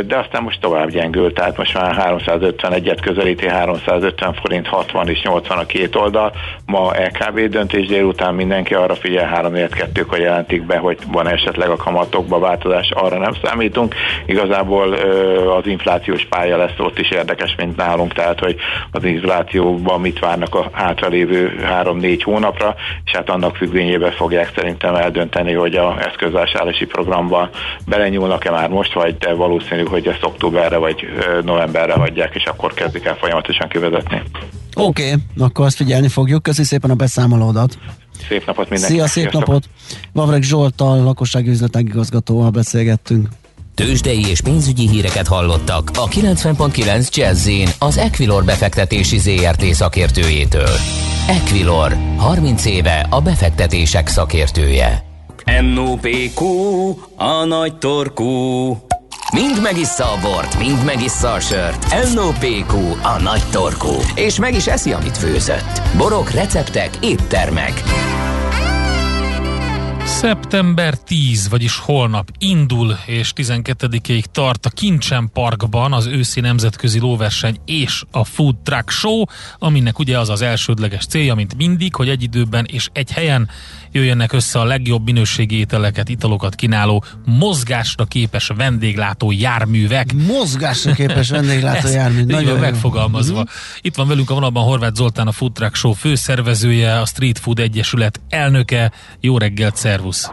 [0.06, 5.58] de aztán most tovább gyengült, tehát most már 351-et közelíti, 350 forint, 60 és 80
[5.58, 6.32] a két oldal.
[6.66, 11.68] Ma LKB döntés délután mindenki arra figyel, 3 2 hogy jelentik be, hogy van esetleg
[11.68, 13.94] a kamatokba változás, arra nem számítunk.
[14.26, 14.92] Igazából
[15.58, 18.56] az inflációs pálya lesz ott is érdekes, mint nálunk, tehát hogy
[18.90, 25.52] az inflációban mit várnak a hátralévő 3-4 hónapra, és hát annak függvényében fogják szerintem eldönteni,
[25.52, 27.50] hogy a eszközvásárlási programban
[27.86, 31.08] belenyúlnak-e már most, vagy de valószínű, hogy ezt októberre vagy
[31.44, 34.22] novemberre erre hagyják, és akkor kezdik el folyamatosan kivezetni.
[34.74, 36.42] Oké, okay, akkor azt figyelni fogjuk.
[36.42, 37.78] Köszi szépen a beszámolódat.
[38.28, 39.08] Szép napot mindenkinek.
[39.08, 39.46] Szia, szép Sziasztok.
[39.46, 39.68] napot.
[40.12, 43.28] Vavreg Zsoltal, lakossági üzletek igazgatóval beszélgettünk.
[43.74, 50.70] Tőzsdei és pénzügyi híreket hallottak a 90.9 jazz az Equilor befektetési ZRT szakértőjétől.
[51.28, 55.04] Equilor, 30 éve a befektetések szakértője.
[55.74, 56.44] NOPQ,
[57.16, 58.76] a nagy torkú.
[59.32, 62.14] Mind megissza a bort, mind megissza a sört.
[62.14, 63.92] NOPQ, a nagy torkú.
[64.14, 65.82] És meg is eszi, amit főzött.
[65.96, 67.82] Borok, receptek, éttermek.
[70.04, 77.56] Szeptember 10, vagyis holnap indul és 12-ig tart a Kincsen Parkban az őszi nemzetközi lóverseny
[77.64, 79.22] és a Food Truck Show,
[79.58, 83.48] aminek ugye az az elsődleges célja, mint mindig, hogy egy időben és egy helyen
[83.92, 87.04] jöjjenek össze a legjobb minőségi ételeket, italokat kínáló,
[87.38, 90.12] mozgásra képes vendéglátó járművek.
[90.26, 92.24] Mozgásra képes vendéglátó jármű.
[92.24, 93.36] Nagyon megfogalmazva.
[93.36, 93.48] Mm-hmm.
[93.80, 97.58] Itt van velünk a vonalban Horváth Zoltán, a Food Truck Show főszervezője, a Street Food
[97.58, 98.92] Egyesület elnöke.
[99.20, 100.30] Jó reggelt, szervusz!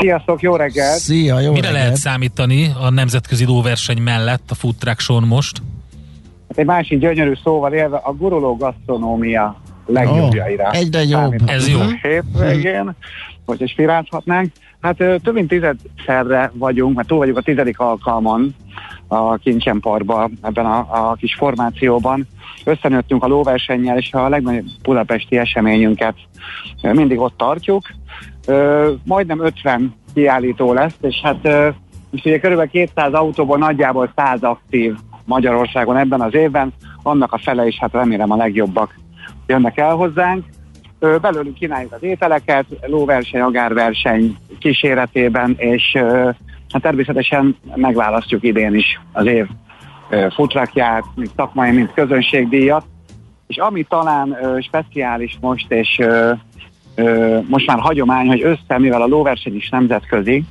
[0.00, 0.98] Sziasztok, jó reggelt!
[0.98, 1.82] Szia, jó Mire reggelt.
[1.82, 5.62] lehet számítani a nemzetközi lóverseny mellett a Food Truck Show-n most?
[6.48, 10.68] Hát egy másik gyönyörű szóval élve a guruló gasztronómia legjobbjaira.
[10.68, 11.34] Oh, egyre jobb.
[11.46, 11.78] Ez jó.
[12.02, 12.94] Hétvégén,
[13.46, 14.52] hogy is pirázhatnánk.
[14.80, 18.54] Hát több mint tizedszerre vagyunk, mert túl vagyunk a tizedik alkalmon
[19.08, 22.26] a Kincsenparkban, ebben a, a kis formációban.
[22.64, 26.14] Összenőttünk a lóversennyel, és a legnagyobb budapesti eseményünket
[26.82, 27.82] mindig ott tartjuk.
[29.04, 31.48] Majdnem 50 kiállító lesz, és hát
[32.10, 34.94] most ugye körülbelül 200 autóból nagyjából 100 aktív
[35.24, 36.72] Magyarországon ebben az évben,
[37.02, 38.98] annak a fele is hát remélem a legjobbak
[39.46, 40.44] jönnek el hozzánk.
[40.98, 45.96] Belőlünk kínáljuk az ételeket, lóverseny, agárverseny kíséretében, és
[46.72, 49.46] hát természetesen megválasztjuk idén is az év
[50.30, 52.84] futrakját, mint szakmai, mint közönségdíjat.
[53.46, 56.00] És ami talán speciális most, és
[57.46, 60.44] most már hagyomány, hogy össze, mivel a lóverseny is nemzetközi,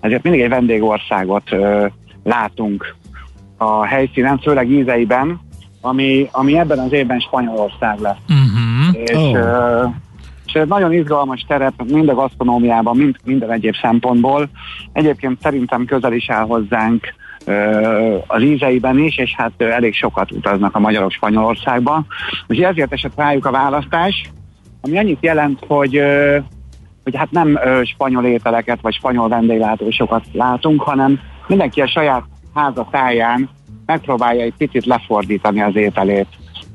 [0.00, 1.86] ezért mindig egy vendégországot ö,
[2.22, 2.94] látunk
[3.56, 5.40] a helyszínen, főleg ízeiben,
[5.82, 8.16] ami, ami ebben az évben Spanyolország lesz.
[8.28, 9.02] Uh-huh.
[9.02, 9.34] És, Oh.
[9.34, 9.84] ö,
[10.46, 14.48] és ez nagyon izgalmas terep, mind a gasztronómiában, mind minden egyéb szempontból.
[14.92, 17.14] Egyébként szerintem közel is áll hozzánk
[18.26, 22.04] az ízeiben is, és hát elég sokat utaznak a magyarok Spanyolországba.
[22.46, 24.30] Úgyhogy ezért esett rájuk a választás,
[24.80, 26.00] ami annyit jelent, hogy
[27.04, 32.22] hogy hát nem spanyol ételeket vagy spanyol vendéglátósokat látunk, hanem mindenki a saját
[32.54, 33.48] háza táján
[33.92, 36.26] megpróbálja egy picit lefordítani az ételét,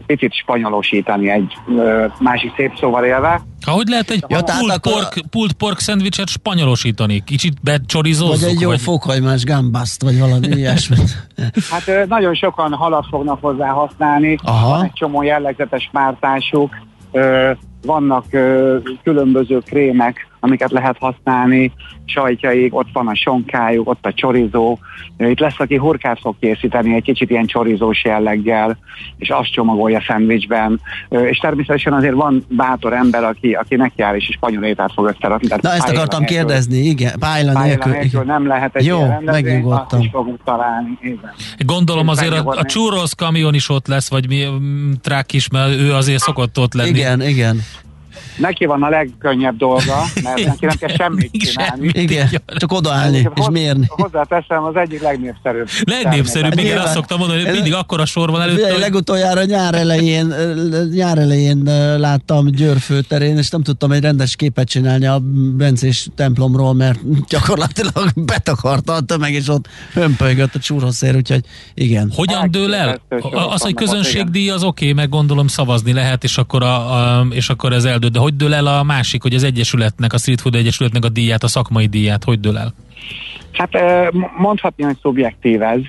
[0.05, 3.41] picit spanyolosítani egy ö, másik szép szóval élve.
[3.65, 7.23] Ahogy lehet egy Ja, pulled, akkor- pork, pulled pork szendvicset spanyolosítani?
[7.25, 8.41] Kicsit becsorizózzuk?
[8.41, 11.27] Vagy egy jó fokhagymás gambaszt, vagy valami ilyesmit.
[11.69, 14.69] Hát ö, nagyon sokan halat fognak hozzá használni, Aha.
[14.69, 16.75] van egy csomó jellegzetes mártásuk,
[17.11, 17.51] ö,
[17.85, 21.71] vannak ö, különböző krémek, amiket lehet használni,
[22.05, 24.79] sajtjaik, ott van a sonkájuk, ott a csorizó.
[25.17, 28.77] Itt lesz, aki hurkát fog készíteni egy kicsit ilyen csorizós jelleggel,
[29.17, 30.79] és azt csomagolja szendvicsben.
[31.09, 35.47] És természetesen azért van bátor ember, aki, aki nekiáll és spanyol ételt fog összerakni.
[35.47, 37.13] Tehát Na ezt akartam nélkül- kérdezni, igen.
[37.19, 37.91] Pályla nélkül.
[37.91, 38.25] nélkül igen.
[38.25, 39.99] nem lehet egy Jó, megnyugodtam.
[39.99, 40.97] azt is fogunk találni.
[41.01, 41.31] Igen.
[41.65, 44.45] Gondolom azért a, a churros kamion is ott lesz, vagy mi
[45.01, 46.89] trák is, mert ő azért szokott ott lenni.
[46.89, 47.59] Igen, igen.
[48.37, 51.89] Neki van a legkönnyebb dolga, mert neki nem kell semmit csinálni.
[51.91, 52.03] Semmi.
[52.03, 53.85] Igen, csak odaállni és Hozzá- mérni.
[53.87, 55.67] Hozzáteszem, az egyik legnépszerűbb.
[55.83, 56.83] Legnépszerűbb, igen, Nyilván.
[56.83, 61.17] azt szoktam mondani, hogy mindig akkora sor van előtte, hogy legutoljára nyár elején, ö, nyár
[61.17, 65.19] elején ö, láttam Győr főterén, és nem tudtam egy rendes képet csinálni a
[65.57, 71.41] Bencés templomról, mert gyakorlatilag betakarta a tömeg, és ott hömpölygött a csúroszér, úgyhogy
[71.73, 72.11] igen.
[72.15, 72.99] hogyan dől el?
[73.31, 77.73] Az, hogy közönségdíj az oké, meg gondolom szavazni lehet, és akkor, a, a, és akkor
[77.73, 78.09] ez eldől.
[78.09, 81.43] De hogy dől el a másik, hogy az Egyesületnek, a Street Food Egyesületnek a díját,
[81.43, 82.73] a szakmai díját, hogy dől el?
[83.51, 83.69] Hát
[84.37, 85.79] mondhatni, hogy szubjektív ez.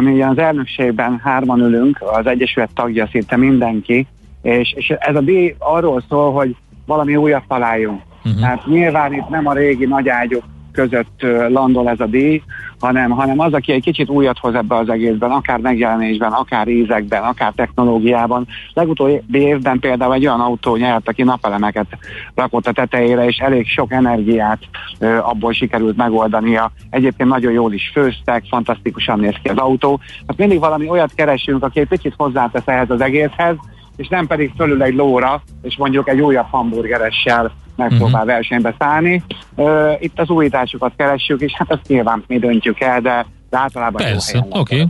[0.00, 4.06] Mi ugye az elnökségben hárman ülünk, az Egyesület tagja szinte mindenki,
[4.42, 8.00] és, és ez a díj arról szól, hogy valami újat találjunk.
[8.22, 8.34] Mhm.
[8.34, 8.48] Uh-huh.
[8.48, 10.44] Hát nyilván itt nem a régi nagyágyok
[10.76, 12.42] között landol ez a díj,
[12.80, 17.22] hanem, hanem az, aki egy kicsit újat hoz ebbe az egészben, akár megjelenésben, akár ízekben,
[17.22, 18.46] akár technológiában.
[18.72, 21.86] Legutóbbi évben például egy olyan autó nyert, aki napelemeket
[22.34, 24.58] rakott a tetejére, és elég sok energiát
[24.98, 26.72] ö, abból sikerült megoldania.
[26.90, 30.00] Egyébként nagyon jól is főztek, fantasztikusan néz ki az autó.
[30.26, 33.56] Hát mindig valami olyat keresünk, aki egy picit hozzátesz ehhez az egészhez,
[33.96, 38.26] és nem pedig fölül egy lóra, és mondjuk egy újabb hamburgeressel megpróbál uh-huh.
[38.26, 39.22] versenybe szállni.
[39.56, 44.02] Ö, itt az újításokat keressük, és hát ezt nyilván mi döntjük el, de, de általában
[44.02, 44.86] Persze, oké.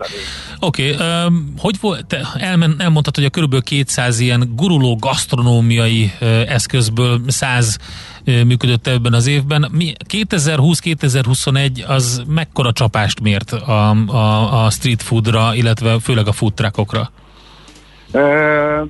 [0.60, 1.06] Oké, okay,
[1.58, 7.78] hogy volt, te elmen, elmondtad, hogy a körülbelül 200 ilyen guruló gasztronómiai ö, eszközből 100
[8.24, 9.68] ö, működött ebben az évben.
[9.72, 16.54] Mi 2020-2021 az mekkora csapást mért a, a, a street foodra, illetve főleg a food
[16.54, 17.10] truckokra?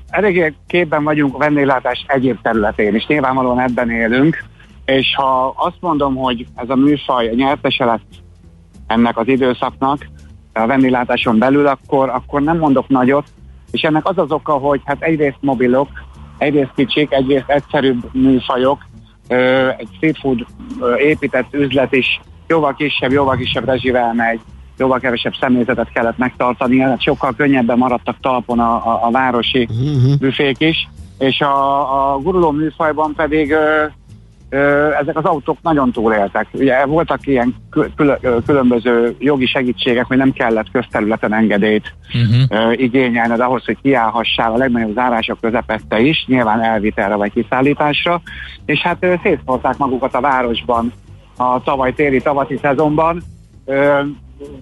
[0.08, 4.44] Eléggé képben vagyunk a vendéglátás egyéb területén, és nyilvánvalóan ebben élünk,
[4.84, 8.08] és ha azt mondom, hogy ez a műfaj nyertese lett
[8.86, 10.06] ennek az időszaknak
[10.52, 13.26] a vendéglátáson belül, akkor, akkor nem mondok nagyot,
[13.70, 15.88] és ennek az az oka, hogy hát egyrészt mobilok,
[16.38, 18.78] egyrészt kicsik, egyrészt egyszerűbb műfajok,
[19.76, 20.46] egy street food
[20.98, 24.40] épített üzlet is jóval kisebb, jóval kisebb rezsivel megy,
[24.78, 30.18] jóval kevesebb személyzetet kellett megtartani, hát sokkal könnyebben maradtak talpon a, a, a városi uh-huh.
[30.18, 33.84] büfék is, és a, a guruló műfajban pedig ö,
[34.48, 36.46] ö, ezek az autók nagyon túléltek.
[36.52, 42.68] Ugye voltak ilyen kül- különböző jogi segítségek, hogy nem kellett közterületen engedélyt uh-huh.
[42.68, 48.20] ö, igényelned ahhoz, hogy kiállhassál a legnagyobb zárások közepette is, nyilván elvitelre vagy kiszállításra,
[48.64, 50.92] és hát ö, szétszórták magukat a városban
[51.36, 53.22] a tavaly téli tavaszi szezonban.
[53.64, 54.00] Ö,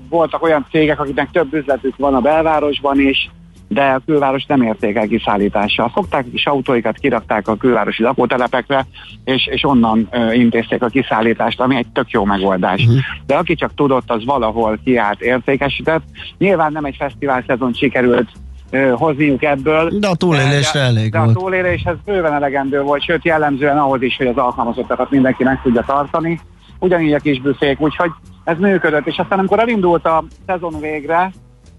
[0.08, 3.30] voltak olyan cégek, akiknek több üzletük van a belvárosban is,
[3.68, 5.88] de a külváros nem érték el kiszállítással.
[5.88, 8.86] Fogták is autóikat, kirakták a külvárosi lakótelepekre,
[9.24, 12.80] és, és onnan ö, intézték a kiszállítást, ami egy tök jó megoldás.
[12.80, 12.98] Uh-huh.
[13.26, 16.02] De aki csak tudott, az valahol kiállt, értékesített.
[16.38, 18.28] Nyilván nem egy fesztivál szezon sikerült
[18.70, 19.90] ö, hozniuk ebből.
[19.98, 21.32] De a túlélésre de, elég de volt.
[21.32, 25.60] De a túléléshez bőven elegendő volt, sőt jellemzően ahhoz is, hogy az alkalmazottakat mindenki meg
[25.62, 26.40] tudja tartani.
[26.78, 28.10] Ugyanígy a kis büfék, úgyhogy
[28.44, 31.30] ez működött, és aztán amikor elindult a szezon végre,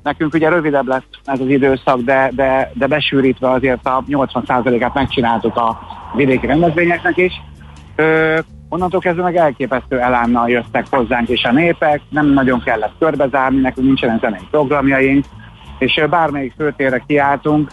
[0.04, 5.56] nekünk ugye rövidebb lett ez az időszak, de, de, de besűrítve azért a 80%-át megcsináltuk
[5.56, 5.80] a
[6.16, 7.34] vidéki rendezvényeknek is.
[7.96, 13.60] Ö, onnantól kezdve meg elképesztő elánnal jöttek hozzánk is a népek, nem nagyon kellett körbezárni,
[13.60, 15.26] nekünk nincsenek zenei programjaink,
[15.80, 17.72] és bármelyik főtérre kiálltunk,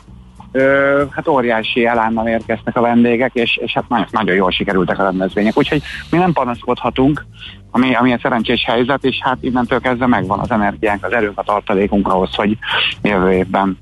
[1.11, 5.59] hát óriási elánnal érkeztek a vendégek, és, és hát nagyon, nagyon jól sikerültek a rendezvények.
[5.59, 7.25] Úgyhogy mi nem panaszkodhatunk,
[7.71, 11.43] ami, ami egy szerencsés helyzet, és hát innentől kezdve megvan az energiánk, az erőnk, a
[11.43, 12.57] tartalékunk ahhoz, hogy
[13.03, 13.79] jövő évben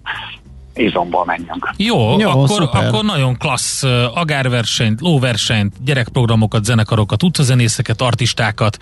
[0.82, 1.70] izomból menjünk.
[1.76, 3.82] Jó, Jó akkor, akkor nagyon klassz
[4.14, 8.78] agárversenyt, lóversenyt, gyerekprogramokat, zenekarokat, utcazenészeket, artistákat,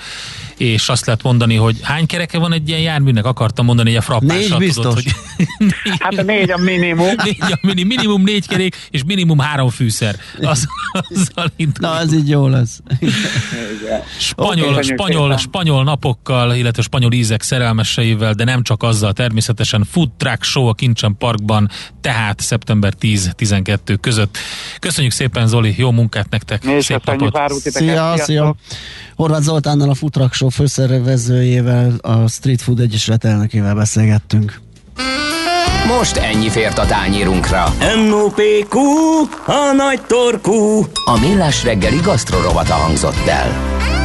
[0.57, 3.25] és azt lehet mondani, hogy hány kereke van egy ilyen járműnek?
[3.25, 4.85] Akartam mondani, hogy a frappással négy biztos.
[4.85, 5.13] Tudod, hogy
[5.59, 7.07] négy, hát a négy a minimum.
[7.25, 10.17] Négy a minimum, minimum négy kerék, és minimum három fűszer.
[10.41, 12.81] Az, azzal Na, ez így jó lesz.
[14.19, 20.11] spanyol, okay, spanyol, spanyol napokkal, illetve spanyol ízek szerelmeseivel, de nem csak azzal, természetesen Food
[20.17, 24.39] Truck Show a Kincsen Parkban tehát szeptember 10-12 között.
[24.79, 26.65] Köszönjük szépen Zoli, jó munkát nektek!
[26.65, 27.61] Mi Szép napot!
[27.61, 28.55] Szia, szia!
[29.17, 34.61] Horváth Zoltánnal a Futrak Show főszervezőjével, a Street Food Egyesület elnökével beszélgettünk.
[35.87, 37.75] Most ennyi fért a tányírunkra.
[38.09, 38.79] M.O.P.Q.
[39.47, 40.87] A nagy torkú.
[41.05, 43.98] A millás reggeli gasztrorovata hangzott el.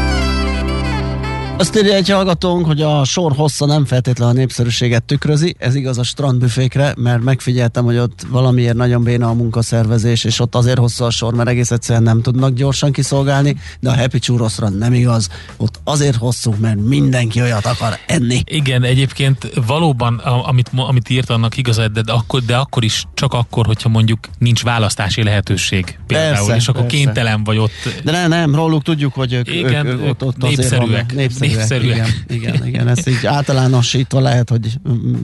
[1.57, 5.97] Azt írja egy hallgatónk, hogy a sor hossza nem feltétlenül a népszerűséget tükrözi, ez igaz
[5.97, 11.03] a strandbüfékre, mert megfigyeltem, hogy ott valamiért nagyon béna a munkaszervezés, és ott azért hosszú
[11.03, 15.29] a sor, mert egész egyszerűen nem tudnak gyorsan kiszolgálni, de a Happy Churrosra nem igaz,
[15.57, 18.41] ott azért hosszú, mert mindenki olyat akar enni.
[18.45, 23.33] Igen, egyébként valóban, amit, amit írt annak igazad, de, de, akkor, de akkor is csak
[23.33, 26.97] akkor, hogyha mondjuk nincs választási lehetőség például, persze, és akkor persze.
[26.97, 27.71] kénytelen vagy ott.
[28.03, 30.81] De nem, nem, róluk tudjuk, hogy ők, igen, ők, ők ott, ott népszerűek.
[30.81, 31.42] Azért van, népszerűek.
[31.43, 34.73] Igen, igen, igen, ezt így általánosítva lehet, hogy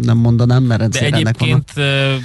[0.02, 2.22] nem mondanám, mert De egyébként vannak.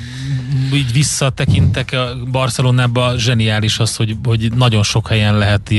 [0.74, 5.72] így visszatekintek a Barcelonába, zseniális az, hogy, hogy nagyon sok helyen lehet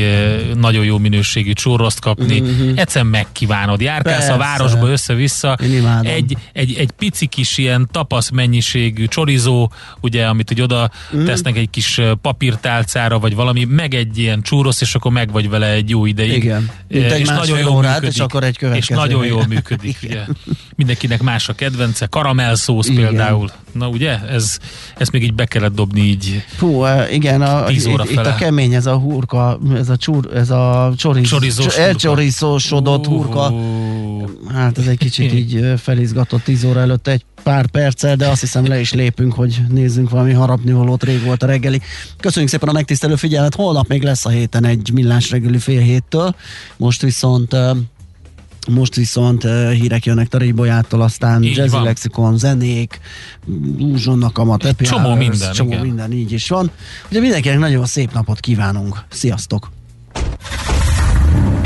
[0.56, 2.39] nagyon jó minőségű csúroszt kapni.
[2.39, 2.71] Uh-huh.
[2.75, 3.82] Egyszerűen megkívánod.
[3.82, 4.34] Járkálsz Persze.
[4.34, 5.58] a városba össze-vissza.
[6.01, 11.25] Egy, egy, egy pici kis ilyen tapasz mennyiségű csorizó, ugye, amit hogy oda uh-huh.
[11.28, 15.67] tesznek egy kis papírtálcára, vagy valami, meg egy ilyen csúrosz, és akkor meg vagy vele
[15.71, 16.43] egy jó ideig.
[16.43, 16.69] Igen.
[16.88, 18.21] Mint egy és nagyon jó órát, működik.
[18.21, 18.93] és akkor egy következő.
[18.93, 20.21] És nagyon jól működik, ugye.
[20.75, 23.07] Mindenkinek más a kedvence, karamellszósz igen.
[23.07, 23.51] például.
[23.71, 24.57] Na ugye, ez,
[24.97, 28.85] ezt még így be kellett dobni így Hú, igen, a, itt, itt, a kemény, ez
[28.85, 33.53] a hurka, ez a, csúr, ez a csoriz, csorizós elcsoriszósodott hurka.
[34.53, 38.67] Hát ez egy kicsit így felizgatott 10 óra előtt egy pár perccel, de azt hiszem
[38.67, 41.81] le is lépünk, hogy nézzünk valami harapnivalót, rég volt a reggeli.
[42.19, 46.35] Köszönjük szépen a megtisztelő figyelmet, holnap még lesz a héten egy millás reggeli fél héttől,
[46.77, 47.55] most viszont
[48.67, 51.84] most viszont uh, hírek jönnek Tarai Bolyától, aztán így Jazzy van.
[51.84, 52.99] Lexikon, zenék,
[53.95, 55.82] Zsonnak a Tepi Csomó Hours, minden, Csomó igen.
[55.82, 56.71] minden, így is van.
[57.10, 59.04] Ugye mindenkinek nagyon szép napot kívánunk.
[59.10, 59.71] Sziasztok!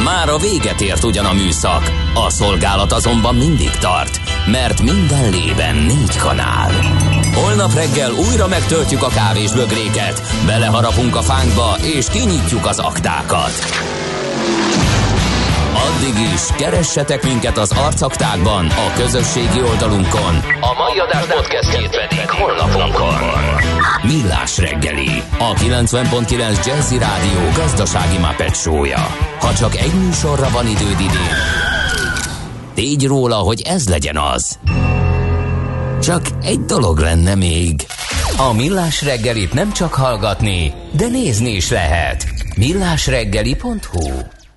[0.03, 4.19] Már a véget ért ugyan a műszak, a szolgálat azonban mindig tart,
[4.51, 6.71] mert minden lében négy kanál.
[7.33, 13.51] Holnap reggel újra megtöltjük a kávés bögréket, beleharapunk a fánkba és kinyitjuk az aktákat.
[15.73, 20.35] Addig is, keressetek minket az arcaktákban, a közösségi oldalunkon.
[20.61, 23.15] A mai adás podcastjét pedig holnapunkon.
[24.03, 29.07] Millás reggeli, a 90.9 Jazzy Rádió gazdasági mapet -ja.
[29.39, 31.37] Ha csak egy műsorra van időd idén,
[32.73, 34.59] Tégy róla, hogy ez legyen az.
[36.01, 37.85] Csak egy dolog lenne még.
[38.37, 42.25] A Millás reggelit nem csak hallgatni, de nézni is lehet.
[42.55, 44.38] millásreggeli.hu